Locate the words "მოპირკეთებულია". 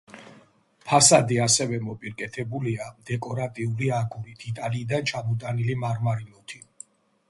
1.89-2.89